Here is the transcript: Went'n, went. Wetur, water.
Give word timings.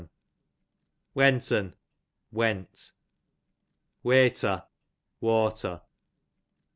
Went'n, 1.13 1.75
went. 2.31 2.91
Wetur, 4.03 4.65
water. 5.19 5.81